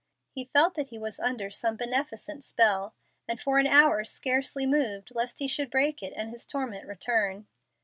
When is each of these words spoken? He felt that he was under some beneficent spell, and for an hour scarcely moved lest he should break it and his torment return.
He 0.31 0.45
felt 0.45 0.73
that 0.73 0.87
he 0.87 0.97
was 0.97 1.19
under 1.19 1.51
some 1.51 1.75
beneficent 1.75 2.43
spell, 2.43 2.95
and 3.27 3.39
for 3.39 3.59
an 3.59 3.67
hour 3.67 4.03
scarcely 4.03 4.65
moved 4.65 5.11
lest 5.13 5.37
he 5.37 5.47
should 5.47 5.69
break 5.69 6.01
it 6.01 6.11
and 6.15 6.31
his 6.31 6.43
torment 6.47 6.87
return. 6.87 7.45